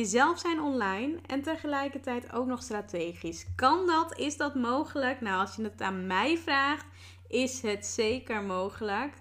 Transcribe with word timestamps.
Jezelf 0.00 0.38
zijn 0.38 0.60
online 0.60 1.18
en 1.26 1.42
tegelijkertijd 1.42 2.32
ook 2.32 2.46
nog 2.46 2.62
strategisch. 2.62 3.46
Kan 3.56 3.86
dat? 3.86 4.18
Is 4.18 4.36
dat 4.36 4.54
mogelijk? 4.54 5.20
Nou, 5.20 5.40
als 5.40 5.56
je 5.56 5.62
het 5.62 5.82
aan 5.82 6.06
mij 6.06 6.36
vraagt, 6.38 6.86
is 7.28 7.62
het 7.62 7.86
zeker 7.86 8.42
mogelijk. 8.42 9.12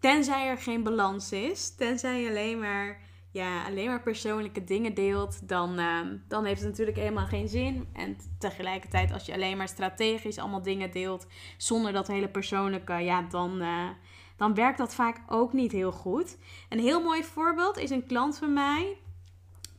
Tenzij 0.00 0.48
er 0.48 0.58
geen 0.58 0.82
balans 0.82 1.32
is. 1.32 1.74
Tenzij 1.74 2.20
je 2.20 2.28
alleen 2.28 2.58
maar, 2.58 3.00
ja, 3.32 3.64
alleen 3.64 3.86
maar 3.86 4.02
persoonlijke 4.02 4.64
dingen 4.64 4.94
deelt, 4.94 5.48
dan, 5.48 5.78
uh, 5.80 6.00
dan 6.28 6.44
heeft 6.44 6.60
het 6.60 6.70
natuurlijk 6.70 6.96
helemaal 6.96 7.26
geen 7.26 7.48
zin. 7.48 7.88
En 7.92 8.16
tegelijkertijd, 8.38 9.12
als 9.12 9.26
je 9.26 9.32
alleen 9.34 9.56
maar 9.56 9.68
strategisch 9.68 10.38
allemaal 10.38 10.62
dingen 10.62 10.90
deelt, 10.90 11.26
zonder 11.56 11.92
dat 11.92 12.06
hele 12.06 12.28
persoonlijke, 12.28 12.92
ja, 12.92 13.22
dan. 13.22 13.62
Uh, 13.62 13.88
dan 14.36 14.54
werkt 14.54 14.78
dat 14.78 14.94
vaak 14.94 15.20
ook 15.28 15.52
niet 15.52 15.72
heel 15.72 15.92
goed. 15.92 16.38
Een 16.68 16.78
heel 16.78 17.02
mooi 17.02 17.24
voorbeeld 17.24 17.76
is 17.76 17.90
een 17.90 18.06
klant 18.06 18.38
van 18.38 18.52
mij 18.52 18.96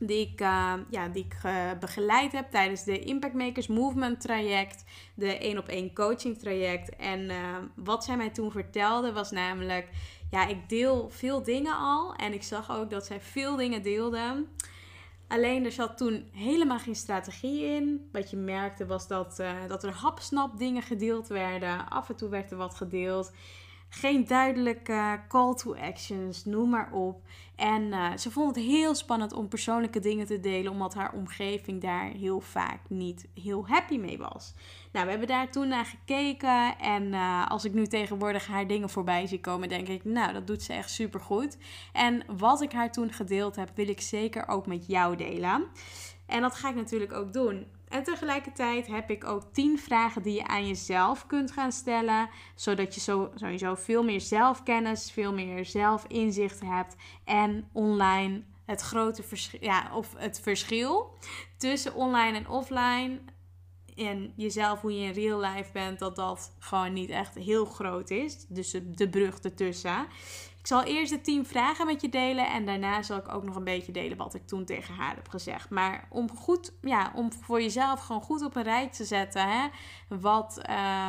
die 0.02 0.28
ik, 0.32 0.40
uh, 0.40 0.72
ja, 0.90 1.08
die 1.08 1.24
ik 1.24 1.36
uh, 1.46 1.70
begeleid 1.80 2.32
heb 2.32 2.50
tijdens 2.50 2.84
de 2.84 2.98
Impact 2.98 3.34
Makers 3.34 3.66
Movement 3.66 4.20
traject, 4.20 4.84
de 5.14 5.38
één 5.38 5.58
op 5.58 5.68
één 5.68 5.94
coaching 5.94 6.38
traject. 6.38 6.96
En 6.96 7.20
uh, 7.20 7.56
wat 7.74 8.04
zij 8.04 8.16
mij 8.16 8.30
toen 8.30 8.50
vertelde 8.50 9.12
was 9.12 9.30
namelijk, 9.30 9.88
ja, 10.30 10.46
ik 10.46 10.68
deel 10.68 11.10
veel 11.10 11.42
dingen 11.42 11.76
al 11.76 12.14
en 12.14 12.32
ik 12.32 12.42
zag 12.42 12.70
ook 12.76 12.90
dat 12.90 13.06
zij 13.06 13.20
veel 13.20 13.56
dingen 13.56 13.82
deelde. 13.82 14.44
Alleen 15.28 15.64
er 15.64 15.72
zat 15.72 15.96
toen 15.96 16.28
helemaal 16.32 16.78
geen 16.78 16.96
strategie 16.96 17.64
in. 17.64 18.08
Wat 18.12 18.30
je 18.30 18.36
merkte 18.36 18.86
was 18.86 19.08
dat, 19.08 19.42
dat 19.68 19.84
er 19.84 19.92
hapsnap 19.92 20.58
dingen 20.58 20.82
gedeeld 20.82 21.26
werden. 21.26 21.88
Af 21.88 22.08
en 22.08 22.16
toe 22.16 22.28
werd 22.28 22.50
er 22.50 22.56
wat 22.56 22.74
gedeeld. 22.74 23.32
Geen 23.92 24.26
duidelijke 24.26 25.20
call 25.28 25.54
to 25.54 25.74
actions, 25.74 26.44
noem 26.44 26.70
maar 26.70 26.92
op. 26.92 27.22
En 27.56 27.82
uh, 27.82 28.16
ze 28.16 28.30
vond 28.30 28.56
het 28.56 28.64
heel 28.64 28.94
spannend 28.94 29.32
om 29.32 29.48
persoonlijke 29.48 30.00
dingen 30.00 30.26
te 30.26 30.40
delen, 30.40 30.72
omdat 30.72 30.94
haar 30.94 31.12
omgeving 31.12 31.80
daar 31.80 32.10
heel 32.10 32.40
vaak 32.40 32.80
niet 32.88 33.28
heel 33.34 33.68
happy 33.68 33.96
mee 33.96 34.18
was. 34.18 34.54
Nou, 34.92 35.04
we 35.04 35.10
hebben 35.10 35.28
daar 35.28 35.50
toen 35.50 35.68
naar 35.68 35.84
gekeken. 35.84 36.78
En 36.78 37.04
uh, 37.12 37.46
als 37.48 37.64
ik 37.64 37.72
nu 37.72 37.86
tegenwoordig 37.86 38.46
haar 38.46 38.66
dingen 38.66 38.90
voorbij 38.90 39.26
zie 39.26 39.40
komen, 39.40 39.68
denk 39.68 39.88
ik, 39.88 40.04
nou, 40.04 40.32
dat 40.32 40.46
doet 40.46 40.62
ze 40.62 40.72
echt 40.72 40.90
super 40.90 41.20
goed. 41.20 41.56
En 41.92 42.22
wat 42.36 42.60
ik 42.62 42.72
haar 42.72 42.92
toen 42.92 43.12
gedeeld 43.12 43.56
heb, 43.56 43.70
wil 43.74 43.88
ik 43.88 44.00
zeker 44.00 44.48
ook 44.48 44.66
met 44.66 44.86
jou 44.86 45.16
delen. 45.16 45.64
En 46.26 46.40
dat 46.40 46.54
ga 46.54 46.68
ik 46.68 46.74
natuurlijk 46.74 47.12
ook 47.12 47.32
doen. 47.32 47.66
En 47.90 48.02
tegelijkertijd 48.02 48.86
heb 48.86 49.10
ik 49.10 49.24
ook 49.24 49.42
10 49.52 49.78
vragen 49.78 50.22
die 50.22 50.34
je 50.34 50.46
aan 50.46 50.66
jezelf 50.66 51.26
kunt 51.26 51.52
gaan 51.52 51.72
stellen. 51.72 52.28
Zodat 52.54 52.94
je 52.94 53.00
zo, 53.00 53.30
sowieso 53.34 53.74
veel 53.74 54.02
meer 54.02 54.20
zelfkennis, 54.20 55.10
veel 55.12 55.32
meer 55.32 55.64
zelfinzicht 55.64 56.60
hebt. 56.60 56.96
En 57.24 57.68
online 57.72 58.42
het 58.64 58.80
grote 58.80 59.22
verschil, 59.22 59.58
ja, 59.62 59.90
of 59.94 60.14
het 60.16 60.40
verschil 60.40 61.16
tussen 61.56 61.94
online 61.94 62.38
en 62.38 62.48
offline. 62.48 63.20
En 63.96 64.32
jezelf, 64.36 64.80
hoe 64.80 64.94
je 64.94 65.06
in 65.06 65.12
real 65.12 65.40
life 65.40 65.72
bent, 65.72 65.98
dat 65.98 66.16
dat 66.16 66.56
gewoon 66.58 66.92
niet 66.92 67.10
echt 67.10 67.34
heel 67.34 67.64
groot 67.64 68.10
is. 68.10 68.46
Dus 68.46 68.76
de 68.84 69.08
brug 69.08 69.38
ertussen. 69.38 70.06
Ik 70.60 70.66
zal 70.66 70.82
eerst 70.82 71.12
de 71.12 71.20
10 71.20 71.46
vragen 71.46 71.86
met 71.86 72.00
je 72.00 72.08
delen 72.08 72.50
en 72.50 72.66
daarna 72.66 73.02
zal 73.02 73.16
ik 73.16 73.34
ook 73.34 73.44
nog 73.44 73.56
een 73.56 73.64
beetje 73.64 73.92
delen 73.92 74.16
wat 74.16 74.34
ik 74.34 74.46
toen 74.46 74.64
tegen 74.64 74.94
haar 74.94 75.14
heb 75.14 75.28
gezegd. 75.28 75.70
Maar 75.70 76.06
om 76.10 76.30
goed, 76.36 76.72
ja, 76.80 77.12
om 77.14 77.32
voor 77.32 77.62
jezelf 77.62 78.00
gewoon 78.00 78.22
goed 78.22 78.44
op 78.44 78.56
een 78.56 78.62
rij 78.62 78.88
te 78.88 79.04
zetten, 79.04 79.48
hè, 79.48 79.68
wat, 80.08 80.62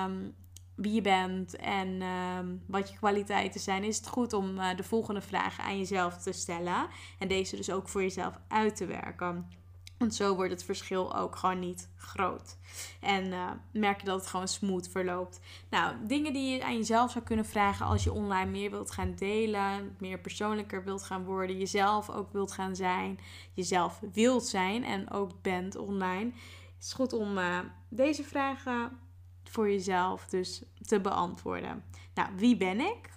um, 0.05 0.35
wie 0.75 0.93
je 0.93 1.01
bent 1.01 1.55
en 1.55 2.01
um, 2.01 2.63
wat 2.67 2.89
je 2.89 2.97
kwaliteiten 2.97 3.59
zijn, 3.59 3.83
is 3.83 3.97
het 3.97 4.07
goed 4.07 4.33
om 4.33 4.57
uh, 4.57 4.75
de 4.75 4.83
volgende 4.83 5.21
vragen 5.21 5.63
aan 5.63 5.77
jezelf 5.77 6.17
te 6.17 6.31
stellen 6.31 6.87
en 7.19 7.27
deze 7.27 7.55
dus 7.55 7.71
ook 7.71 7.89
voor 7.89 8.01
jezelf 8.01 8.39
uit 8.47 8.75
te 8.75 8.85
werken. 8.85 9.60
Want 10.01 10.15
zo 10.15 10.35
wordt 10.35 10.51
het 10.51 10.63
verschil 10.63 11.15
ook 11.15 11.35
gewoon 11.35 11.59
niet 11.59 11.89
groot. 11.95 12.57
En 12.99 13.25
uh, 13.25 13.51
merk 13.71 13.99
je 13.99 14.05
dat 14.05 14.19
het 14.19 14.29
gewoon 14.29 14.47
smooth 14.47 14.87
verloopt. 14.87 15.39
Nou, 15.69 15.95
dingen 16.07 16.33
die 16.33 16.53
je 16.53 16.63
aan 16.63 16.75
jezelf 16.75 17.11
zou 17.11 17.23
kunnen 17.23 17.45
vragen 17.45 17.85
als 17.85 18.03
je 18.03 18.11
online 18.11 18.51
meer 18.51 18.69
wilt 18.69 18.91
gaan 18.91 19.15
delen, 19.15 19.95
meer 19.99 20.19
persoonlijker 20.19 20.83
wilt 20.83 21.03
gaan 21.03 21.23
worden, 21.23 21.57
jezelf 21.57 22.09
ook 22.09 22.31
wilt 22.31 22.51
gaan 22.51 22.75
zijn, 22.75 23.19
jezelf 23.53 23.99
wilt 24.13 24.45
zijn 24.45 24.83
en 24.83 25.11
ook 25.11 25.41
bent 25.41 25.75
online. 25.75 26.31
Is 26.79 26.93
goed 26.93 27.13
om 27.13 27.37
uh, 27.37 27.59
deze 27.89 28.23
vragen 28.23 28.99
voor 29.43 29.69
jezelf 29.69 30.25
dus 30.25 30.63
te 30.81 31.01
beantwoorden. 31.01 31.83
Nou, 32.13 32.29
wie 32.35 32.57
ben 32.57 32.79
ik? 32.79 33.09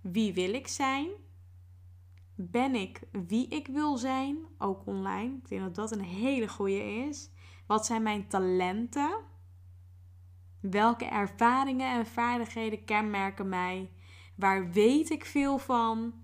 Wie 0.00 0.32
wil 0.34 0.54
ik 0.54 0.68
zijn? 0.68 1.08
Ben 2.40 2.74
ik 2.74 3.00
wie 3.26 3.48
ik 3.48 3.66
wil 3.66 3.96
zijn, 3.96 4.38
ook 4.58 4.86
online? 4.86 5.36
Ik 5.36 5.48
denk 5.48 5.62
dat 5.62 5.74
dat 5.74 5.92
een 5.92 6.04
hele 6.04 6.48
goede 6.48 6.94
is. 6.94 7.30
Wat 7.66 7.86
zijn 7.86 8.02
mijn 8.02 8.28
talenten? 8.28 9.10
Welke 10.60 11.04
ervaringen 11.04 11.92
en 11.92 12.06
vaardigheden 12.06 12.84
kenmerken 12.84 13.48
mij? 13.48 13.90
Waar 14.36 14.70
weet 14.70 15.10
ik 15.10 15.24
veel 15.24 15.58
van? 15.58 16.14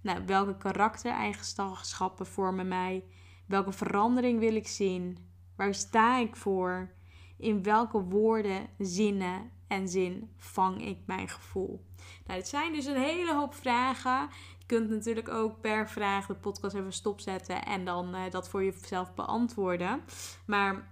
Nou, 0.00 0.22
welke 0.26 0.56
karaktereigenschappen 0.56 2.26
vormen 2.26 2.68
mij? 2.68 3.04
Welke 3.46 3.72
verandering 3.72 4.38
wil 4.38 4.54
ik 4.54 4.68
zien? 4.68 5.18
Waar 5.56 5.74
sta 5.74 6.18
ik 6.18 6.36
voor? 6.36 6.94
In 7.36 7.62
welke 7.62 8.02
woorden, 8.02 8.68
zinnen 8.78 9.50
en 9.66 9.88
zin 9.88 10.30
vang 10.36 10.86
ik 10.86 10.98
mijn 11.06 11.28
gevoel? 11.28 11.86
Nou, 12.26 12.44
zijn 12.44 12.72
dus 12.72 12.84
een 12.86 13.00
hele 13.00 13.34
hoop 13.34 13.54
vragen 13.54 14.28
kunt 14.70 14.90
natuurlijk 14.90 15.28
ook 15.28 15.60
per 15.60 15.88
vraag 15.88 16.26
de 16.26 16.34
podcast 16.34 16.74
even 16.74 16.92
stopzetten 16.92 17.64
en 17.64 17.84
dan 17.84 18.14
uh, 18.14 18.22
dat 18.30 18.48
voor 18.48 18.64
jezelf 18.64 19.14
beantwoorden. 19.14 20.00
Maar 20.46 20.88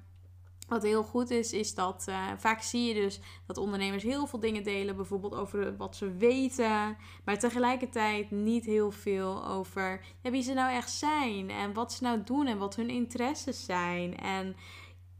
wat 0.68 0.82
heel 0.82 1.02
goed 1.02 1.30
is, 1.30 1.52
is 1.52 1.74
dat 1.74 2.06
uh, 2.08 2.26
vaak 2.36 2.62
zie 2.62 2.88
je 2.88 2.94
dus 2.94 3.20
dat 3.46 3.56
ondernemers 3.56 4.02
heel 4.02 4.26
veel 4.26 4.40
dingen 4.40 4.62
delen, 4.62 4.96
bijvoorbeeld 4.96 5.34
over 5.34 5.76
wat 5.76 5.96
ze 5.96 6.16
weten, 6.16 6.96
maar 7.24 7.38
tegelijkertijd 7.38 8.30
niet 8.30 8.64
heel 8.64 8.90
veel 8.90 9.46
over 9.46 10.00
wie 10.22 10.42
ze 10.42 10.52
nou 10.52 10.72
echt 10.72 10.90
zijn 10.90 11.50
en 11.50 11.72
wat 11.72 11.92
ze 11.92 12.02
nou 12.02 12.22
doen 12.24 12.46
en 12.46 12.58
wat 12.58 12.76
hun 12.76 12.90
interesses 12.90 13.64
zijn. 13.64 14.16
En 14.16 14.56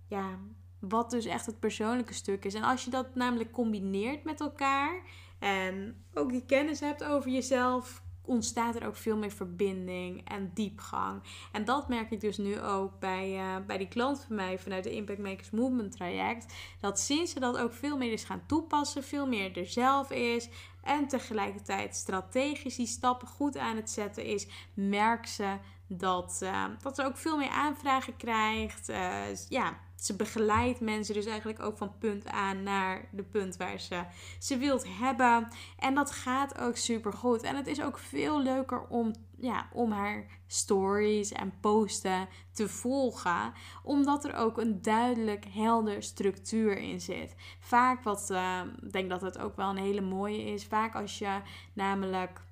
ja, 0.09 0.39
wat 0.81 1.11
dus 1.11 1.25
echt 1.25 1.47
het 1.47 1.61
persoonlijke 1.61 2.15
stuk 2.15 2.45
is. 2.45 2.55
En 2.55 2.63
als 2.63 2.85
je 2.85 2.91
dat 2.91 3.15
namelijk 3.15 3.53
combineert 3.53 4.25
met 4.25 4.41
elkaar 4.41 5.03
en 5.39 6.05
ook 6.15 6.31
die 6.31 6.45
kennis 6.47 6.81
hebt 6.81 7.05
over 7.05 7.31
jezelf, 7.31 8.07
ontstaat 8.29 8.75
er 8.75 8.87
ook 8.87 8.97
veel 8.97 9.17
meer 9.17 9.31
verbinding 9.31 10.29
en 10.29 10.51
diepgang. 10.55 11.23
En 11.53 11.65
dat 11.65 11.89
merk 11.89 12.11
ik 12.11 12.21
dus 12.21 12.37
nu 12.37 12.61
ook 12.61 12.99
bij, 12.99 13.37
uh, 13.37 13.57
bij 13.67 13.79
die 13.79 13.89
klant 13.89 14.25
van 14.27 14.37
mij 14.37 14.59
vanuit 14.59 14.85
de 14.85 14.91
Impact 14.91 15.19
Makers 15.19 15.51
Movement 15.51 15.93
traject. 15.93 16.55
Dat 16.81 17.01
sinds 17.01 17.33
ze 17.33 17.41
dat 17.41 17.59
ook 17.59 17.73
veel 17.73 17.97
meer 17.97 18.13
is 18.13 18.25
gaan 18.25 18.47
toepassen, 18.47 19.05
veel 19.05 19.27
meer 19.27 19.59
er 19.59 19.67
zelf 19.67 20.11
is. 20.11 20.49
En 20.83 21.09
tegelijkertijd 21.09 21.97
strategisch 21.97 22.77
die 22.77 22.87
stappen 22.87 23.29
goed 23.29 23.57
aan 23.57 23.77
het 23.77 23.91
zetten 23.91 24.25
is, 24.25 24.47
merkt 24.75 25.29
ze 25.29 25.57
dat, 25.87 26.41
uh, 26.43 26.65
dat 26.83 26.95
ze 26.95 27.05
ook 27.05 27.17
veel 27.17 27.37
meer 27.37 27.51
aanvragen 27.51 28.17
krijgt. 28.17 28.89
Uh, 28.89 29.35
ja, 29.49 29.79
ze 30.00 30.17
begeleidt 30.17 30.81
mensen 30.81 31.15
dus 31.15 31.27
eigenlijk 31.27 31.61
ook 31.61 31.77
van 31.77 31.99
punt 31.99 32.33
A 32.33 32.53
naar 32.53 33.09
de 33.12 33.23
punt 33.23 33.56
waar 33.56 33.81
ze 33.81 34.05
ze 34.39 34.56
wilt 34.56 34.85
hebben. 34.89 35.49
En 35.79 35.95
dat 35.95 36.11
gaat 36.11 36.59
ook 36.59 36.77
super 36.77 37.12
goed. 37.12 37.43
En 37.43 37.56
het 37.56 37.67
is 37.67 37.83
ook 37.83 37.99
veel 37.99 38.43
leuker 38.43 38.87
om, 38.87 39.15
ja, 39.37 39.69
om 39.73 39.93
haar 39.93 40.27
stories 40.47 41.33
en 41.33 41.53
posten 41.61 42.29
te 42.53 42.69
volgen. 42.69 43.53
Omdat 43.83 44.25
er 44.25 44.35
ook 44.35 44.59
een 44.59 44.83
duidelijk 44.83 45.45
helder 45.45 46.03
structuur 46.03 46.79
in 46.79 47.00
zit. 47.00 47.35
Vaak 47.61 48.03
wat, 48.03 48.29
uh, 48.31 48.61
ik 48.83 48.93
denk 48.93 49.11
dat 49.11 49.21
het 49.21 49.39
ook 49.39 49.56
wel 49.56 49.71
een 49.71 49.77
hele 49.77 50.00
mooie 50.00 50.45
is. 50.45 50.65
Vaak 50.65 50.95
als 50.95 51.19
je 51.19 51.41
namelijk 51.73 52.47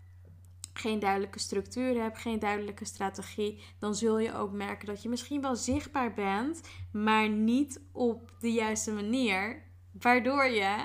geen 0.78 0.98
duidelijke 0.98 1.38
structuur 1.38 2.02
hebt, 2.02 2.18
geen 2.18 2.38
duidelijke 2.38 2.84
strategie, 2.84 3.62
dan 3.78 3.94
zul 3.94 4.18
je 4.18 4.34
ook 4.34 4.52
merken 4.52 4.86
dat 4.86 5.02
je 5.02 5.08
misschien 5.08 5.40
wel 5.40 5.56
zichtbaar 5.56 6.14
bent, 6.14 6.60
maar 6.92 7.28
niet 7.28 7.80
op 7.92 8.34
de 8.40 8.52
juiste 8.52 8.92
manier. 8.92 9.62
Waardoor 9.92 10.44
je 10.44 10.76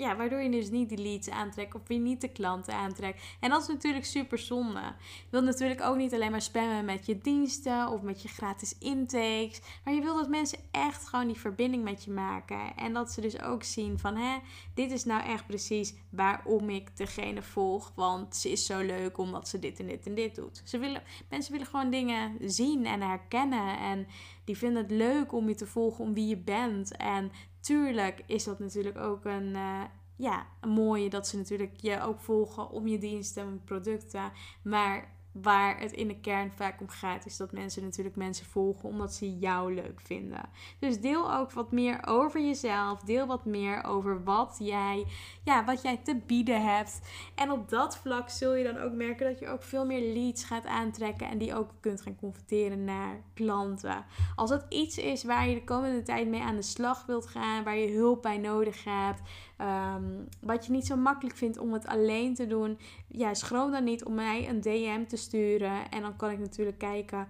ja, 0.00 0.16
waardoor 0.16 0.40
je 0.40 0.50
dus 0.50 0.70
niet 0.70 0.88
die 0.88 0.98
leads 0.98 1.30
aantrekt 1.30 1.74
of 1.74 1.88
je 1.88 1.94
niet 1.94 2.20
de 2.20 2.28
klanten 2.28 2.74
aantrekt. 2.74 3.22
En 3.40 3.50
dat 3.50 3.62
is 3.62 3.68
natuurlijk 3.68 4.04
super 4.04 4.38
zonde. 4.38 4.80
Je 4.80 5.30
wilt 5.30 5.44
natuurlijk 5.44 5.82
ook 5.82 5.96
niet 5.96 6.14
alleen 6.14 6.30
maar 6.30 6.42
spammen 6.42 6.84
met 6.84 7.06
je 7.06 7.18
diensten 7.18 7.88
of 7.88 8.02
met 8.02 8.22
je 8.22 8.28
gratis 8.28 8.78
intakes. 8.78 9.60
Maar 9.84 9.94
je 9.94 10.00
wilt 10.00 10.18
dat 10.18 10.28
mensen 10.28 10.58
echt 10.70 11.08
gewoon 11.08 11.26
die 11.26 11.36
verbinding 11.36 11.84
met 11.84 12.04
je 12.04 12.10
maken. 12.10 12.76
En 12.76 12.92
dat 12.92 13.12
ze 13.12 13.20
dus 13.20 13.42
ook 13.42 13.62
zien 13.62 13.98
van, 13.98 14.16
hè, 14.16 14.38
dit 14.74 14.90
is 14.90 15.04
nou 15.04 15.22
echt 15.22 15.46
precies 15.46 15.94
waarom 16.10 16.70
ik 16.70 16.96
degene 16.96 17.42
volg. 17.42 17.92
Want 17.94 18.36
ze 18.36 18.50
is 18.50 18.66
zo 18.66 18.80
leuk 18.80 19.18
omdat 19.18 19.48
ze 19.48 19.58
dit 19.58 19.80
en 19.80 19.86
dit 19.86 20.06
en 20.06 20.14
dit 20.14 20.34
doet. 20.34 20.62
Ze 20.64 20.78
willen, 20.78 21.02
mensen 21.28 21.52
willen 21.52 21.66
gewoon 21.66 21.90
dingen 21.90 22.36
zien 22.40 22.86
en 22.86 23.00
herkennen. 23.00 23.78
En 23.78 24.06
die 24.44 24.56
vinden 24.56 24.82
het 24.82 24.90
leuk 24.90 25.32
om 25.32 25.48
je 25.48 25.54
te 25.54 25.66
volgen 25.66 26.04
om 26.04 26.14
wie 26.14 26.28
je 26.28 26.38
bent. 26.38 26.96
En 26.96 27.30
tuurlijk 27.60 28.22
is 28.26 28.44
dat 28.44 28.58
natuurlijk 28.58 28.98
ook 28.98 29.24
een, 29.24 29.48
uh, 29.48 29.82
ja, 30.16 30.46
een 30.60 30.70
mooie 30.70 31.10
dat 31.10 31.28
ze 31.28 31.36
natuurlijk 31.36 31.76
je 31.76 32.00
ook 32.00 32.20
volgen 32.20 32.70
om 32.70 32.86
je 32.86 32.98
diensten 32.98 33.42
en 33.42 33.62
producten. 33.64 34.32
Maar 34.62 35.18
waar 35.32 35.80
het 35.80 35.92
in 35.92 36.08
de 36.08 36.20
kern 36.20 36.52
vaak 36.52 36.80
om 36.80 36.88
gaat, 36.88 37.26
is 37.26 37.36
dat 37.36 37.52
mensen 37.52 37.82
natuurlijk 37.82 38.16
mensen 38.16 38.46
volgen 38.46 38.88
omdat 38.88 39.14
ze 39.14 39.38
jou 39.38 39.74
leuk 39.74 40.00
vinden. 40.00 40.48
Dus 40.78 41.00
deel 41.00 41.34
ook 41.34 41.52
wat 41.52 41.72
meer 41.72 42.06
over 42.06 42.40
jezelf. 42.40 43.00
Deel 43.00 43.26
wat 43.26 43.44
meer 43.44 43.84
over 43.84 44.24
wat 44.24 44.56
jij, 44.58 45.06
ja, 45.44 45.64
wat 45.64 45.82
jij 45.82 45.96
te 45.96 46.20
bieden 46.26 46.62
hebt. 46.62 47.00
En 47.34 47.50
op 47.50 47.68
dat 47.68 47.98
vlak 47.98 48.28
zul 48.28 48.54
je 48.54 48.64
dan 48.64 48.78
ook 48.78 48.92
merken 48.92 49.26
dat 49.26 49.38
je 49.38 49.48
ook 49.48 49.62
veel 49.62 49.86
meer 49.86 50.12
leads 50.14 50.44
gaat 50.44 50.66
aantrekken 50.66 51.28
en 51.28 51.38
die 51.38 51.54
ook 51.54 51.70
kunt 51.80 52.00
gaan 52.00 52.16
converteren 52.16 52.84
naar 52.84 53.22
klanten. 53.34 54.04
Als 54.36 54.50
dat 54.50 54.66
iets 54.68 54.98
is 54.98 55.24
waar 55.24 55.48
je 55.48 55.54
de 55.54 55.64
komende 55.64 56.02
tijd 56.02 56.28
mee 56.28 56.42
aan 56.42 56.56
de 56.56 56.62
slag 56.62 57.06
wilt 57.06 57.26
gaan, 57.26 57.64
waar 57.64 57.76
je 57.76 57.92
hulp 57.92 58.22
bij 58.22 58.38
nodig 58.38 58.84
hebt, 58.84 59.20
um, 59.60 60.28
wat 60.40 60.66
je 60.66 60.72
niet 60.72 60.86
zo 60.86 60.96
makkelijk 60.96 61.36
vindt 61.36 61.58
om 61.58 61.72
het 61.72 61.86
alleen 61.86 62.34
te 62.34 62.46
doen, 62.46 62.78
ja, 63.06 63.34
schroom 63.34 63.70
dan 63.70 63.84
niet 63.84 64.04
om 64.04 64.14
mij 64.14 64.48
een 64.48 64.60
DM 64.60 65.04
te 65.06 65.16
sturen. 65.16 65.90
En 65.90 66.02
dan 66.02 66.16
kan 66.16 66.30
ik 66.30 66.38
natuurlijk 66.38 66.78
kijken 66.78 67.28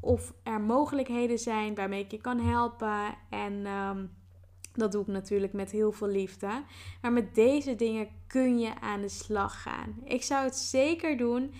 of 0.00 0.34
er 0.42 0.60
mogelijkheden 0.60 1.38
zijn 1.38 1.74
waarmee 1.74 2.04
ik 2.04 2.10
je 2.10 2.20
kan 2.20 2.40
helpen. 2.40 3.14
En 3.30 3.66
um, 3.66 4.10
dat 4.72 4.92
doe 4.92 5.02
ik 5.02 5.06
natuurlijk 5.06 5.52
met 5.52 5.70
heel 5.70 5.92
veel 5.92 6.08
liefde. 6.08 6.62
Maar 7.02 7.12
met 7.12 7.34
deze 7.34 7.76
dingen 7.76 8.08
kun 8.26 8.58
je 8.58 8.80
aan 8.80 9.00
de 9.00 9.08
slag 9.08 9.62
gaan. 9.62 9.94
Ik 10.04 10.22
zou 10.22 10.44
het 10.44 10.56
zeker 10.56 11.16
doen. 11.16 11.52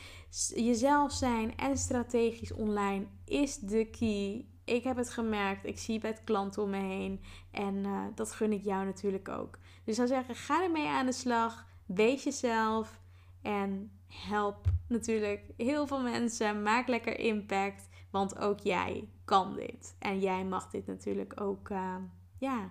Jezelf 0.54 1.12
zijn 1.12 1.56
en 1.56 1.76
strategisch 1.76 2.52
online 2.52 3.06
is 3.24 3.56
de 3.56 3.84
key. 3.84 4.44
Ik 4.64 4.84
heb 4.84 4.96
het 4.96 5.10
gemerkt. 5.10 5.66
Ik 5.66 5.78
zie 5.78 6.00
het 6.02 6.24
klanten 6.24 6.62
om 6.62 6.70
me 6.70 6.76
heen. 6.76 7.22
En 7.50 7.74
uh, 7.74 8.04
dat 8.14 8.32
gun 8.32 8.52
ik 8.52 8.64
jou 8.64 8.84
natuurlijk 8.84 9.28
ook. 9.28 9.58
Dus 9.84 9.96
zou 9.96 10.08
zeggen, 10.08 10.34
ga 10.34 10.62
ermee 10.62 10.86
aan 10.86 11.06
de 11.06 11.12
slag. 11.12 11.66
Wees 11.86 12.24
jezelf. 12.24 13.00
En 13.42 13.90
help 14.06 14.66
natuurlijk 14.88 15.52
heel 15.56 15.86
veel 15.86 16.00
mensen. 16.00 16.62
Maak 16.62 16.88
lekker 16.88 17.18
impact. 17.18 17.88
Want 18.10 18.38
ook 18.38 18.60
jij 18.60 19.08
kan 19.24 19.54
dit. 19.54 19.96
En 19.98 20.20
jij 20.20 20.44
mag 20.44 20.70
dit 20.70 20.86
natuurlijk 20.86 21.40
ook 21.40 21.68
uh, 21.68 21.96
ja, 22.38 22.70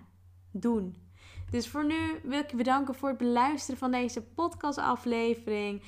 doen. 0.50 0.96
Dus 1.50 1.68
voor 1.68 1.86
nu 1.86 2.20
wil 2.22 2.38
ik 2.38 2.50
je 2.50 2.56
bedanken 2.56 2.94
voor 2.94 3.08
het 3.08 3.18
beluisteren 3.18 3.78
van 3.78 3.90
deze 3.90 4.22
podcastaflevering. 4.22 5.82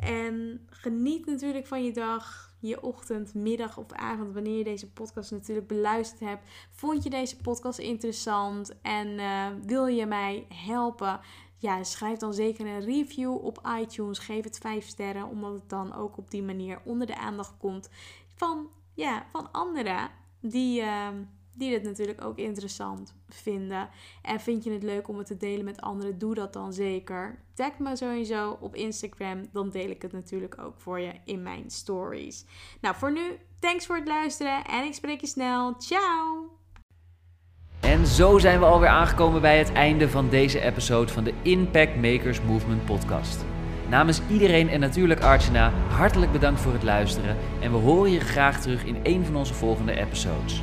En 0.00 0.66
geniet 0.70 1.26
natuurlijk 1.26 1.66
van 1.66 1.84
je 1.84 1.92
dag, 1.92 2.47
je 2.58 2.82
ochtend, 2.82 3.34
middag 3.34 3.78
of 3.78 3.92
avond, 3.92 4.34
wanneer 4.34 4.58
je 4.58 4.64
deze 4.64 4.90
podcast 4.90 5.30
natuurlijk 5.30 5.66
beluisterd 5.66 6.20
hebt. 6.20 6.48
Vond 6.70 7.02
je 7.02 7.10
deze 7.10 7.36
podcast 7.36 7.78
interessant 7.78 8.80
en 8.82 9.08
uh, 9.08 9.46
wil 9.62 9.86
je 9.86 10.06
mij 10.06 10.46
helpen? 10.48 11.20
ja, 11.58 11.84
schrijf 11.84 12.18
dan 12.18 12.34
zeker 12.34 12.66
een 12.66 12.84
review 12.84 13.44
op 13.44 13.70
iTunes. 13.80 14.18
Geef 14.18 14.44
het 14.44 14.58
5 14.58 14.86
sterren, 14.86 15.28
omdat 15.28 15.52
het 15.52 15.68
dan 15.68 15.94
ook 15.94 16.16
op 16.16 16.30
die 16.30 16.42
manier 16.42 16.80
onder 16.84 17.06
de 17.06 17.16
aandacht 17.16 17.56
komt 17.58 17.90
van, 18.34 18.68
ja, 18.94 19.26
van 19.30 19.52
anderen 19.52 20.10
die, 20.40 20.80
uh, 20.80 21.08
die 21.58 21.72
het 21.72 21.82
natuurlijk 21.82 22.24
ook 22.24 22.38
interessant 22.38 23.14
vinden. 23.28 23.88
En 24.22 24.40
vind 24.40 24.64
je 24.64 24.70
het 24.70 24.82
leuk 24.82 25.08
om 25.08 25.18
het 25.18 25.26
te 25.26 25.36
delen 25.36 25.64
met 25.64 25.80
anderen, 25.80 26.18
doe 26.18 26.34
dat 26.34 26.52
dan 26.52 26.72
zeker. 26.72 27.38
Tag 27.54 27.78
me 27.78 27.96
sowieso 27.96 28.56
op 28.60 28.74
Instagram, 28.74 29.42
dan 29.52 29.70
deel 29.70 29.90
ik 29.90 30.02
het 30.02 30.12
natuurlijk 30.12 30.58
ook 30.58 30.74
voor 30.76 31.00
je 31.00 31.12
in 31.24 31.42
mijn 31.42 31.70
stories. 31.70 32.44
Nou, 32.80 32.94
voor 32.94 33.12
nu, 33.12 33.38
thanks 33.58 33.86
voor 33.86 33.96
het 33.96 34.08
luisteren 34.08 34.64
en 34.64 34.84
ik 34.84 34.94
spreek 34.94 35.20
je 35.20 35.26
snel. 35.26 35.74
Ciao! 35.78 36.58
En 37.80 38.06
zo 38.06 38.38
zijn 38.38 38.58
we 38.58 38.64
alweer 38.64 38.88
aangekomen 38.88 39.40
bij 39.40 39.58
het 39.58 39.72
einde 39.72 40.08
van 40.08 40.28
deze 40.28 40.60
episode 40.60 41.12
van 41.12 41.24
de 41.24 41.34
Impact 41.42 41.96
Makers 41.96 42.42
Movement 42.42 42.84
podcast. 42.84 43.44
Namens 43.88 44.20
iedereen 44.30 44.68
en 44.68 44.80
natuurlijk 44.80 45.20
Archana, 45.20 45.72
hartelijk 45.88 46.32
bedankt 46.32 46.60
voor 46.60 46.72
het 46.72 46.82
luisteren 46.82 47.36
en 47.60 47.72
we 47.72 47.78
horen 47.78 48.10
je 48.10 48.20
graag 48.20 48.60
terug 48.60 48.84
in 48.84 48.96
een 49.02 49.24
van 49.24 49.36
onze 49.36 49.54
volgende 49.54 49.92
episodes. 49.92 50.62